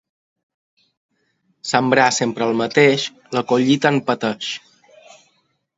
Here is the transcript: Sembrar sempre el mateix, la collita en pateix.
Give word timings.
Sembrar 1.73 2.07
sempre 2.19 2.47
el 2.49 2.57
mateix, 2.63 3.07
la 3.39 3.45
collita 3.53 3.95
en 3.97 4.05
pateix. 4.11 4.51